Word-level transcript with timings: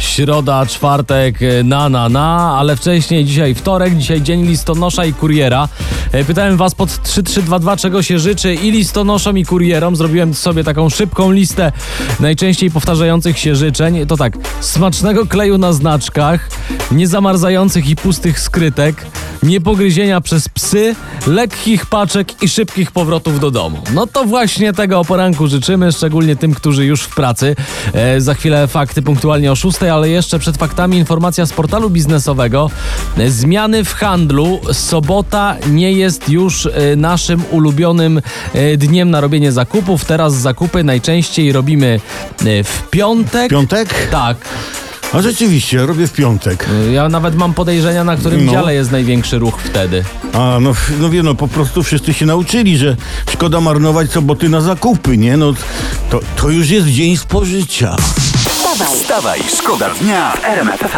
Środa, 0.00 0.66
czwartek, 0.66 1.42
e, 1.42 1.62
na, 1.64 1.88
na, 1.88 2.08
na, 2.08 2.56
ale 2.58 2.76
wcześniej 2.76 3.24
dzisiaj 3.24 3.54
wtorek, 3.54 3.96
dzisiaj 3.96 4.22
dzień 4.22 4.46
listonosza 4.46 5.04
i 5.04 5.12
kuriera. 5.12 5.68
E, 6.12 6.24
Pytałem 6.24 6.56
was 6.56 6.74
pod 6.74 6.88
3322, 7.02 7.76
czego 7.76 8.02
się 8.02 8.18
życzy 8.18 8.54
i 8.54 8.70
listonoszom 8.70 9.38
i 9.38 9.44
kurierom. 9.44 9.96
Zrobiłem 9.96 10.34
sobie 10.34 10.64
taką 10.64 10.88
szybką 10.88 11.32
listę 11.32 11.72
najczęściej 12.20 12.70
powtarzających 12.70 13.38
się 13.38 13.56
życzeń. 13.56 14.06
To 14.06 14.16
tak, 14.16 14.32
smacznego 14.60 15.26
kleju 15.26 15.58
na 15.58 15.72
znaczkach, 15.72 16.48
niezamarzających 16.92 17.88
i 17.88 17.96
pustych 17.96 18.40
skrytek, 18.40 19.06
niepogryzienia 19.42 20.20
przez 20.20 20.48
psy, 20.48 20.94
lekkich 21.26 21.86
paczek 21.86 22.42
i 22.42 22.48
szybkich 22.48 22.92
powrotów 22.92 23.40
do 23.40 23.50
domu. 23.50 23.82
No 23.94 24.06
to 24.06 24.24
właśnie 24.24 24.72
tego 24.72 25.00
o 25.00 25.04
poranku 25.04 25.46
życzymy, 25.46 25.92
szczególnie 25.92 26.36
tym, 26.36 26.54
którzy 26.54 26.84
już 26.84 27.02
w 27.02 27.14
pracy. 27.14 27.56
E, 27.94 28.20
za 28.20 28.34
chwilę 28.34 28.68
fakty 28.68 29.02
punktualnie 29.02 29.52
o 29.52 29.56
6, 29.56 29.78
ale 29.90 30.08
jeszcze 30.08 30.38
przed 30.38 30.56
faktami 30.56 30.96
informacja 30.98 31.46
z 31.46 31.52
portalu 31.52 31.90
biznesowego. 31.90 32.70
Zmiany 33.28 33.84
w 33.84 33.94
handlu. 33.94 34.60
Sobota 34.72 35.56
nie 35.70 35.92
jest 35.92 36.28
już 36.28 36.66
e, 36.66 36.96
naszym 36.96 37.42
ulubionym 37.50 38.20
e, 38.54 38.76
dniem 38.76 39.10
na 39.10 39.20
robienie 39.20 39.52
zakupów. 39.52 40.04
Teraz 40.04 40.34
zakupy 40.34 40.84
najczęściej 40.84 41.52
robimy 41.52 42.00
e, 42.46 42.64
w 42.64 42.82
piątek. 42.90 43.50
Piątek? 43.50 44.08
Tak. 44.10 44.36
A 45.12 45.22
rzeczywiście, 45.22 45.86
robię 45.86 46.06
w 46.06 46.12
piątek. 46.12 46.66
Ja 46.92 47.08
nawet 47.08 47.34
mam 47.36 47.54
podejrzenia, 47.54 48.04
na 48.04 48.16
którym 48.16 48.46
No. 48.46 48.52
dziale 48.52 48.74
jest 48.74 48.90
największy 48.92 49.38
ruch 49.38 49.58
wtedy. 49.64 50.04
A 50.32 50.58
no, 50.60 50.72
no 51.00 51.10
wie, 51.10 51.22
no 51.22 51.34
po 51.34 51.48
prostu 51.48 51.82
wszyscy 51.82 52.14
się 52.14 52.26
nauczyli, 52.26 52.78
że 52.78 52.96
szkoda 53.30 53.60
marnować 53.60 54.10
soboty 54.10 54.48
na 54.48 54.60
zakupy, 54.60 55.18
nie? 55.18 55.36
No 55.36 55.54
to, 56.10 56.20
to 56.36 56.48
już 56.50 56.68
jest 56.70 56.86
dzień 56.86 57.16
spożycia. 57.16 57.96
Wstawaj, 58.70 58.96
Wstawaj, 58.96 59.40
szkoda 59.48 59.90
dnia 59.90 60.32
w 60.32 60.44
RMF. 60.44 60.96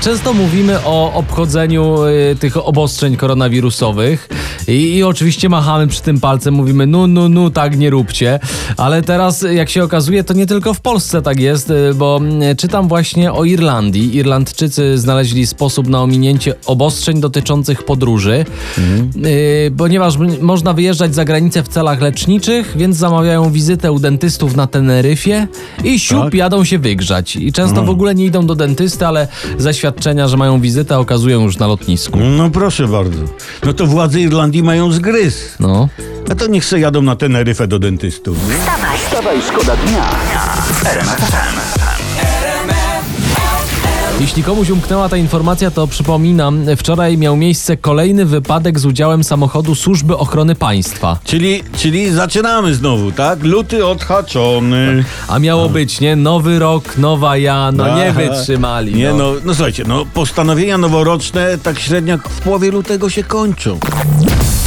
Często 0.00 0.32
mówimy 0.32 0.78
o 0.84 1.12
obchodzeniu 1.14 2.06
y, 2.06 2.36
tych 2.40 2.56
obostrzeń 2.56 3.16
koronawirusowych 3.16 4.28
i, 4.70 4.96
i 4.96 5.02
oczywiście 5.02 5.48
machamy 5.48 5.86
przy 5.86 6.02
tym 6.02 6.20
palcem, 6.20 6.54
mówimy 6.54 6.86
no, 6.86 7.06
no, 7.06 7.28
no, 7.28 7.50
tak 7.50 7.78
nie 7.78 7.90
róbcie, 7.90 8.38
ale 8.76 9.02
teraz 9.02 9.44
jak 9.52 9.70
się 9.70 9.84
okazuje 9.84 10.24
to 10.24 10.34
nie 10.34 10.46
tylko 10.46 10.74
w 10.74 10.80
Polsce 10.80 11.22
tak 11.22 11.40
jest, 11.40 11.70
y, 11.70 11.94
bo 11.94 12.16
mm, 12.16 12.56
czytam 12.56 12.88
właśnie 12.88 13.32
o 13.32 13.44
Irlandii. 13.44 14.16
Irlandczycy 14.16 14.98
znaleźli 14.98 15.46
sposób 15.46 15.88
na 15.88 16.02
ominięcie 16.02 16.54
obostrzeń 16.66 17.20
dotyczących 17.20 17.82
podróży, 17.82 18.44
y, 19.16 19.72
ponieważ 19.76 20.14
można 20.40 20.72
wyjeżdżać 20.72 21.14
za 21.14 21.24
granicę 21.24 21.62
w 21.62 21.68
celach 21.68 22.00
leczniczych, 22.00 22.74
więc 22.76 22.96
zamawiają 22.96 23.50
wizytę 23.50 23.92
u 23.92 23.98
dentystów 23.98 24.56
na 24.56 24.66
Teneryfie 24.66 25.46
i 25.84 25.98
siup 25.98 26.24
Tak? 26.24 26.34
jadą 26.34 26.64
się 26.64 26.78
wygrzać. 26.78 27.36
I 27.36 27.52
często 27.52 27.82
w 27.82 27.90
ogóle 27.90 28.14
nie 28.14 28.24
idą 28.24 28.46
do 28.46 28.54
dentysty, 28.54 29.06
ale 29.06 29.28
zaświadczenia, 29.58 30.28
że 30.28 30.36
mają 30.36 30.60
wizytę, 30.60 30.98
okazują 30.98 31.42
już 31.42 31.58
na 31.58 31.66
lotnisku. 31.66 32.18
No 32.36 32.50
proszę 32.50 32.88
bardzo. 32.88 33.22
No 33.66 33.72
to 33.72 33.86
władze 33.86 34.20
Irlandii 34.20 34.59
mają 34.62 34.92
zgryz. 34.92 35.54
No. 35.60 35.88
A 36.30 36.34
to 36.34 36.46
niech 36.46 36.64
se 36.64 36.80
jadą 36.80 37.02
na 37.02 37.16
Teneryfę 37.16 37.66
do 37.66 37.78
dentystów. 37.78 38.36
nie? 38.48 38.54
Wstawaj, 39.06 39.42
szkoda 39.42 39.76
dnia 39.76 40.04
w 40.72 40.86
RMF 40.86 41.20
FM. 41.20 41.99
Jeśli 44.20 44.42
komuś 44.42 44.70
umknęła 44.70 45.08
ta 45.08 45.16
informacja, 45.16 45.70
to 45.70 45.86
przypominam, 45.86 46.66
wczoraj 46.76 47.18
miał 47.18 47.36
miejsce 47.36 47.76
kolejny 47.76 48.24
wypadek 48.24 48.78
z 48.78 48.86
udziałem 48.86 49.24
samochodu 49.24 49.74
Służby 49.74 50.16
Ochrony 50.16 50.54
Państwa. 50.54 51.18
Czyli, 51.24 51.62
czyli 51.76 52.10
zaczynamy 52.10 52.74
znowu, 52.74 53.12
tak? 53.12 53.42
Luty 53.42 53.86
odhaczony. 53.86 55.04
A 55.28 55.38
miało 55.38 55.68
być, 55.68 56.00
nie? 56.00 56.16
Nowy 56.16 56.58
rok, 56.58 56.98
nowa 56.98 57.36
ja, 57.36 57.72
no 57.72 57.96
nie 57.96 58.08
Aha. 58.08 58.20
wytrzymali. 58.20 58.94
Nie 58.94 59.08
no. 59.08 59.16
no, 59.16 59.32
no 59.44 59.54
słuchajcie, 59.54 59.84
no 59.86 60.06
postanowienia 60.14 60.78
noworoczne 60.78 61.58
tak 61.58 61.78
średnio 61.78 62.18
w 62.18 62.40
połowie 62.40 62.70
lutego 62.70 63.10
się 63.10 63.24
kończą. 63.24 63.78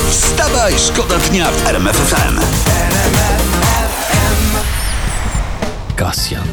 Wstawaj, 0.09 0.73
szkoda 0.87 1.19
dnia 1.19 1.51
w 1.51 1.67
RMF 1.67 1.95
FM. 1.95 2.39
Kasjan. 5.95 6.47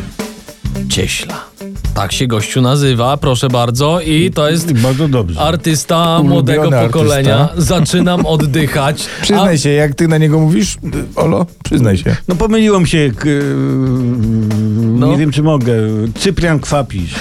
Cieśla. 0.89 1.50
Tak 1.95 2.13
się 2.13 2.27
gościu 2.27 2.63
nazywa, 2.63 3.17
proszę 3.17 3.49
bardzo. 3.49 4.01
I 4.01 4.31
to 4.31 4.51
jest 4.51 4.73
Bardzo 4.73 5.09
dobrze. 5.09 5.41
artysta 5.41 5.97
Ulubiony 6.19 6.29
młodego 6.31 6.63
artysta. 6.63 6.89
pokolenia. 6.89 7.49
Zaczynam 7.57 8.27
oddychać. 8.27 9.07
Przyznaj 9.23 9.59
się, 9.59 9.71
jak 9.71 9.95
ty 9.95 10.09
na 10.09 10.19
niego 10.19 10.39
mówisz, 10.39 10.77
Olo? 11.17 11.47
Przyznaj 11.65 11.97
się. 11.99 12.17
No 12.29 12.35
pomyliłem 12.35 12.87
się, 12.87 13.11
k- 13.17 13.29
No. 14.99 15.07
nie 15.07 15.17
wiem 15.17 15.31
czy 15.33 15.43
mogę, 15.43 15.73
Cyprian 16.19 16.61
Kwapisz. 16.61 17.15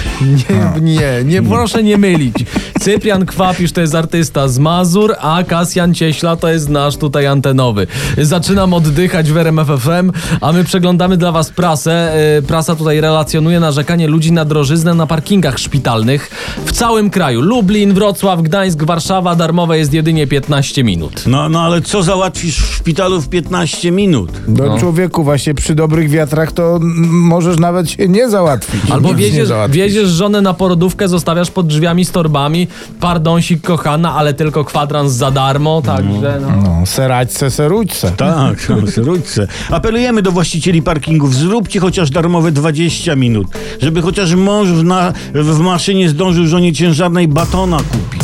Nie, 0.80 0.80
nie, 0.80 1.10
nie, 1.24 1.42
proszę 1.42 1.82
nie 1.82 1.98
mylić. 1.98 2.34
Cyprian 2.80 3.26
Kwapisz 3.26 3.72
to 3.72 3.80
jest 3.80 3.94
artysta 3.94 4.48
z 4.48 4.58
Mazur, 4.58 5.14
a 5.20 5.42
Kasjan 5.44 5.94
Cieśla 5.94 6.36
to 6.36 6.48
jest 6.48 6.68
nasz 6.68 6.96
tutaj 6.96 7.26
antenowy. 7.26 7.86
Zaczynam 8.18 8.74
oddychać 8.74 9.32
w 9.32 9.36
RMF 9.36 9.68
FM, 9.80 10.10
a 10.40 10.52
my 10.52 10.64
przeglądamy 10.64 11.16
dla 11.16 11.32
was 11.32 11.50
prasę. 11.50 12.16
Yy, 12.36 12.42
Prasa 12.42 12.76
tutaj 12.76 13.00
relacjonuje 13.00 13.60
narzekanie 13.60 14.08
ludzi 14.08 14.32
na 14.32 14.44
drożyznę 14.60 14.94
na 14.94 15.06
parkingach 15.06 15.58
szpitalnych 15.58 16.30
w 16.66 16.72
całym 16.72 17.10
kraju. 17.10 17.40
Lublin, 17.40 17.94
Wrocław, 17.94 18.42
Gdańsk, 18.42 18.82
Warszawa 18.82 19.34
darmowe 19.36 19.78
jest 19.78 19.92
jedynie 19.92 20.26
15 20.26 20.84
minut. 20.84 21.24
No, 21.26 21.48
no 21.48 21.60
ale 21.60 21.82
co 21.82 22.02
załatwisz 22.02 22.56
w 22.62 22.74
szpitalu 22.74 23.20
w 23.20 23.28
15 23.28 23.90
minut? 23.90 24.30
Do 24.48 24.66
No. 24.66 24.78
człowieku 24.78 25.24
właśnie 25.24 25.54
przy 25.54 25.74
dobrych 25.74 26.10
wiatrach 26.10 26.52
to 26.52 26.78
możesz 27.10 27.58
nawet 27.58 27.90
się 27.90 28.08
nie 28.08 28.28
załatwić. 28.28 28.90
Albo 28.90 29.14
wieziesz, 29.14 29.48
wieziesz 29.68 30.08
żonę 30.08 30.40
na 30.42 30.54
porodówkę, 30.54 31.08
zostawiasz 31.08 31.50
pod 31.50 31.66
drzwiami 31.66 32.04
z 32.04 32.10
torbami, 32.10 32.68
pardonsik 33.00 33.62
kochana, 33.62 34.14
ale 34.14 34.34
tylko 34.34 34.64
kwadrans 34.64 35.12
za 35.12 35.30
darmo, 35.30 35.82
także 35.82 36.38
no. 36.42 36.48
No, 36.62 36.86
serać 36.86 37.32
seruć 37.32 37.94
se. 37.94 38.10
Tak, 38.10 38.68
no, 38.68 38.86
serujce. 38.86 39.46
Apelujemy 39.70 40.22
do 40.22 40.32
właścicieli 40.32 40.82
parkingów, 40.82 41.34
zróbcie 41.34 41.80
chociaż 41.80 42.10
darmowe 42.10 42.52
20 42.52 43.16
minut, 43.16 43.46
żeby 43.82 44.02
chociaż 44.02 44.34
mąż 44.50 44.68
w, 44.68 44.84
na, 44.84 45.12
w 45.34 45.58
maszynie 45.58 46.08
zdążył 46.08 46.46
żonie 46.46 46.72
ciężarnej 46.72 47.28
batona 47.28 47.76
kupić. 47.76 48.22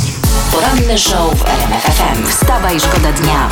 poranny 0.53 0.99
show 0.99 1.35
w 1.39 1.45
RMF 1.45 1.83
FM. 1.83 2.27
Wstawaj, 2.27 2.81
szkoda 2.81 3.13
dnia. 3.13 3.49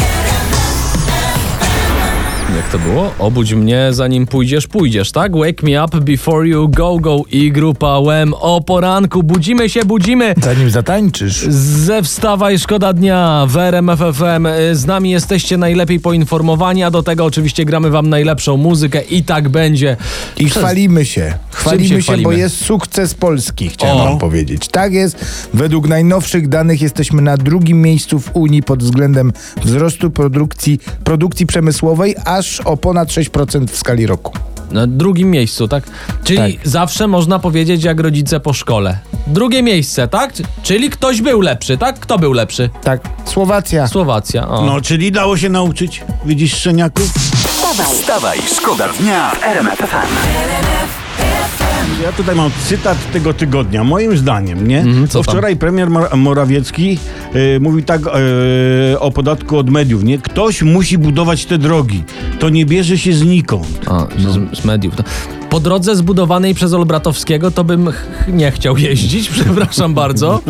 Jak 2.56 2.68
to 2.72 2.78
było? 2.78 3.14
Obudź 3.18 3.52
mnie 3.54 3.88
zanim 3.90 4.26
pójdziesz, 4.26 4.66
pójdziesz, 4.66 5.12
tak? 5.12 5.36
Wake 5.36 5.62
me 5.62 5.84
up 5.84 6.00
before 6.00 6.48
you 6.48 6.68
go, 6.68 6.98
go 6.98 7.22
i 7.30 7.52
grupa 7.52 7.98
łem. 7.98 8.34
O 8.34 8.60
poranku, 8.60 9.22
budzimy 9.22 9.68
się, 9.68 9.84
budzimy. 9.84 10.34
Zanim 10.42 10.70
zatańczysz. 10.70 11.46
Ze 11.48 12.02
wstawaj, 12.02 12.58
szkoda 12.58 12.92
dnia 12.92 13.46
w 13.48 13.56
RMF 13.56 13.98
FM. 13.98 14.46
Z 14.72 14.86
nami 14.86 15.10
jesteście 15.10 15.56
najlepiej 15.56 16.00
poinformowani, 16.00 16.84
a 16.84 16.90
do 16.90 17.02
tego 17.02 17.24
oczywiście 17.24 17.64
gramy 17.64 17.90
wam 17.90 18.08
najlepszą 18.08 18.56
muzykę 18.56 19.02
i 19.02 19.22
tak 19.22 19.48
będzie. 19.48 19.96
I 20.36 20.50
chwalimy 20.50 21.04
się. 21.04 21.34
Chwalimy 21.50 21.88
się, 21.88 22.02
chwalimy? 22.02 22.24
bo 22.24 22.32
jest 22.32 22.64
sukces 22.64 23.14
Polski, 23.14 23.68
chciałem 23.68 23.96
O. 23.96 24.04
wam 24.04 24.18
powiedzieć. 24.18 24.68
Tak 24.68 24.92
jest. 24.92 25.24
Według 25.54 25.88
najnowszych 25.88 26.48
danych 26.48 26.82
jesteśmy 26.82 27.22
na 27.22 27.36
drugim 27.36 27.82
miejscu 27.82 28.18
w 28.18 28.30
Unii 28.36 28.62
pod 28.62 28.82
względem 28.82 29.32
wzrostu 29.62 30.10
produkcji, 30.10 30.78
produkcji 31.04 31.46
przemysłowej, 31.46 32.14
aż 32.24 32.43
o 32.64 32.76
ponad 32.76 33.08
6% 33.08 33.66
w 33.66 33.76
skali 33.76 34.06
roku. 34.06 34.32
Na 34.70 34.86
drugim 34.86 35.30
miejscu, 35.30 35.68
tak? 35.68 35.84
Czyli 36.24 36.54
Tak. 36.58 36.68
zawsze 36.68 37.06
można 37.06 37.38
powiedzieć 37.38 37.84
jak 37.84 38.00
rodzice 38.00 38.40
po 38.40 38.52
szkole. 38.52 38.98
Drugie 39.26 39.62
miejsce, 39.62 40.08
tak? 40.08 40.32
Czyli 40.62 40.90
ktoś 40.90 41.22
był 41.22 41.40
lepszy, 41.40 41.78
tak? 41.78 41.98
Kto 42.00 42.18
był 42.18 42.32
lepszy? 42.32 42.70
Tak, 42.82 43.00
Słowacja. 43.24 43.86
Słowacja. 43.88 44.48
O. 44.48 44.64
No, 44.66 44.80
czyli 44.80 45.12
dało 45.12 45.36
się 45.36 45.48
nauczyć, 45.48 46.04
widzisz, 46.24 46.54
szczeniaku? 46.54 47.02
Wstawaj, 47.46 47.86
Wstawaj, 47.86 48.38
szkoda 48.56 48.88
dnia 49.00 49.30
w 49.30 49.42
RMF 49.44 49.78
FM. 49.78 51.03
Ja 52.02 52.12
tutaj 52.12 52.34
mam 52.36 52.50
cytat 52.68 53.12
tego 53.12 53.34
tygodnia, 53.34 53.84
moim 53.84 54.16
zdaniem, 54.16 54.68
nie? 54.68 54.80
Mhm, 54.80 55.08
co 55.08 55.18
Bo 55.18 55.24
tam? 55.24 55.32
wczoraj 55.34 55.56
premier 55.56 55.90
Mor- 55.90 56.16
Morawiecki 56.16 56.98
e, 57.34 57.60
mówi 57.60 57.82
tak 57.82 58.00
e, 58.06 59.00
o 59.00 59.10
podatku 59.10 59.56
od 59.58 59.70
mediów, 59.70 60.04
nie? 60.04 60.18
Ktoś 60.18 60.62
musi 60.62 60.98
budować 60.98 61.44
te 61.46 61.58
drogi. 61.58 62.02
To 62.38 62.48
nie 62.48 62.66
bierze 62.66 62.98
się 62.98 63.12
znikąd. 63.12 63.80
A, 63.86 64.06
z, 64.18 64.58
z 64.60 64.64
mediów. 64.64 64.96
To 64.96 65.04
Po 65.54 65.60
drodze 65.60 65.96
zbudowanej 65.96 66.54
przez 66.54 66.72
Olbratowskiego 66.72 67.50
to 67.50 67.64
bym 67.64 67.90
ch- 67.92 68.06
nie 68.28 68.50
chciał 68.50 68.78
jeździć, 68.78 69.28
przepraszam 69.40 69.94
bardzo. 69.94 70.40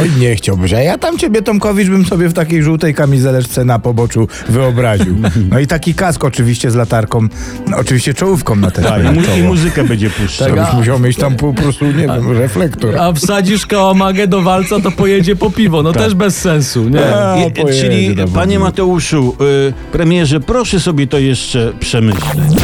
Oj, 0.00 0.10
nie 0.18 0.34
chciałbyś. 0.36 0.72
A 0.72 0.80
ja 0.80 0.98
tam 0.98 1.18
ciebie, 1.18 1.42
Tomkowicz, 1.42 1.88
bym 1.88 2.04
sobie 2.04 2.28
w 2.28 2.32
takiej 2.32 2.62
żółtej 2.62 2.94
kamizeleczce 2.94 3.64
na 3.64 3.78
poboczu 3.78 4.28
wyobraził. 4.48 5.16
No 5.50 5.58
i 5.58 5.66
taki 5.66 5.94
kask 5.94 6.24
oczywiście 6.24 6.70
z 6.70 6.74
latarką, 6.74 7.28
no, 7.66 7.76
oczywiście 7.76 8.14
czołówką 8.14 8.56
na 8.56 8.70
ten 8.70 8.84
Tak, 8.84 9.00
i, 9.04 9.04
mu, 9.20 9.20
i 9.38 9.42
muzykę 9.42 9.84
będzie 9.84 10.10
puszczał. 10.10 10.48
Tak, 10.56 10.58
a- 10.72 10.76
musiał 10.76 10.98
mieć 11.00 11.16
tam 11.16 11.36
po 11.36 11.52
prostu, 11.52 11.84
nie 11.84 11.92
wiem, 12.06 12.38
reflektor. 12.38 12.98
A 12.98 13.12
wsadzisz 13.12 13.66
kałamagę 13.66 14.26
do 14.26 14.42
walca, 14.42 14.80
to 14.80 14.90
pojedzie 14.90 15.36
po 15.36 15.50
piwo. 15.50 15.82
No 15.82 15.92
też 15.92 16.14
bez 16.14 16.36
sensu, 16.38 16.88
nie? 16.88 17.14
A, 17.16 17.36
I, 17.46 17.50
pojedzie 17.50 17.80
czyli, 17.82 18.16
panie. 18.34 18.58
Mateuszu, 18.58 19.36
y, 19.68 19.92
premierze, 19.92 20.40
proszę 20.40 20.80
sobie 20.80 21.06
to 21.06 21.18
jeszcze 21.18 21.72
przemyśleć. 21.80 22.56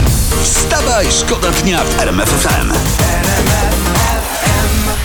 Wstawaj, 0.43 1.07
szkoda 1.11 1.49
dnia 1.63 1.72
w 1.77 2.01
RMF 2.03 2.29
FM. 2.29 3.12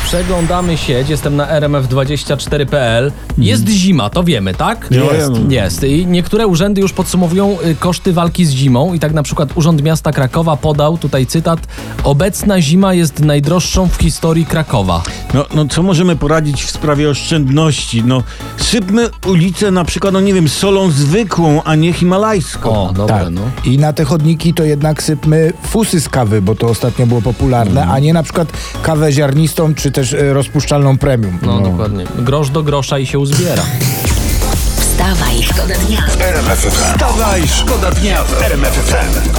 Przeglądamy 0.08 0.78
sieć, 0.78 1.10
jestem 1.10 1.36
na 1.36 1.60
rmf24.pl. 1.60 3.12
Jest 3.38 3.68
zima, 3.70 4.10
to 4.10 4.24
wiemy, 4.24 4.54
tak? 4.54 4.88
Jest. 4.92 5.32
Jest. 5.50 5.84
I 5.84 6.06
niektóre 6.06 6.48
urzędy 6.48 6.82
już 6.82 6.94
podsumowują 6.94 7.58
y, 7.62 7.76
koszty 7.76 8.14
walki 8.14 8.46
z 8.46 8.52
zimą. 8.52 8.94
I 8.94 9.00
tak 9.00 9.14
na 9.14 9.24
przykład 9.24 9.50
Urząd 9.56 9.84
Miasta 9.84 10.12
Krakowa 10.12 10.58
podał, 10.58 10.98
tutaj 10.98 11.26
cytat, 11.26 11.60
obecna 12.04 12.62
zima 12.62 12.94
jest 12.94 13.20
najdroższą 13.20 13.88
w 13.88 13.96
historii 13.96 14.46
Krakowa. 14.46 15.04
No, 15.34 15.46
no 15.56 15.66
co 15.66 15.84
możemy 15.84 16.16
poradzić 16.16 16.64
w 16.64 16.72
sprawie 16.72 17.10
oszczędności? 17.10 18.04
No 18.04 18.24
sypmy 18.58 19.10
ulicę 19.26 19.72
na 19.72 19.86
przykład, 19.86 20.14
no 20.14 20.22
nie 20.22 20.34
wiem, 20.34 20.50
solą 20.50 20.92
zwykłą, 20.92 21.64
a 21.64 21.76
nie 21.76 21.94
himalajską. 21.94 22.90
O, 22.90 22.94
dobra, 22.94 23.20
Tak. 23.20 23.30
no. 23.30 23.42
I 23.66 23.78
na 23.78 23.94
te 23.94 24.04
chodniki 24.04 24.54
to 24.54 24.64
jednak 24.64 25.04
sypmy 25.04 25.54
fusy 25.64 26.02
z 26.02 26.10
kawy, 26.10 26.42
bo 26.42 26.56
to 26.56 26.68
ostatnio 26.68 27.06
było 27.08 27.22
popularne, 27.22 27.86
a 27.88 28.00
nie 28.00 28.14
na 28.14 28.24
przykład 28.24 28.48
kawę 28.82 29.12
ziarnistą, 29.12 29.76
czy 29.76 29.92
też 29.98 30.14
e, 30.14 30.34
rozpuszczalną 30.34 30.98
premium. 30.98 31.40
No, 31.42 31.62
dokładnie. 31.62 32.06
Grosz 32.16 32.50
do 32.50 32.64
grosza 32.64 33.00
i 33.00 33.06
się 33.06 33.20
uzbiera. 33.20 33.64
Wstawaj, 34.80 35.44
szkoda 35.44 35.76
dnia. 35.76 36.08
Wstawaj, 36.70 37.48
szkoda 37.48 37.92
dnia 37.92 38.24
w 38.24 38.42
RMF 38.42 38.74
FM. 38.74 39.30